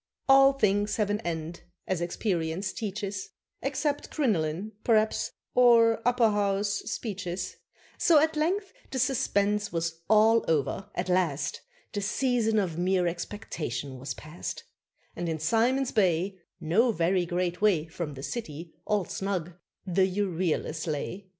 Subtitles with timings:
[0.27, 3.29] All things have an end, as experience teaches
[3.61, 7.57] (Except crinoline, p'raps, or Upper House speeches);
[7.99, 11.61] So at length the suspense was all over at last
[11.93, 14.63] The season of mere expectation was past,
[15.15, 19.53] And in Simon's Bay, No very great way From the city, all snug,
[19.85, 21.27] the Euryalus lay.